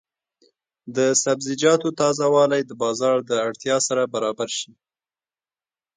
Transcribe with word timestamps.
د 0.95 0.97
سبزیجاتو 1.23 1.89
تازه 1.99 2.25
والي 2.35 2.61
د 2.65 2.71
بازار 2.83 3.15
د 3.29 3.31
اړتیا 3.47 3.77
سره 3.87 4.03
برابر 4.13 4.49
شي. 4.59 4.71